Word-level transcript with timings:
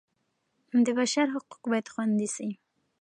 د 0.85 0.87
بشر 0.99 1.25
حقوق 1.33 1.63
باید 1.71 1.91
خوندي 1.93 2.27
سي. 2.35 2.49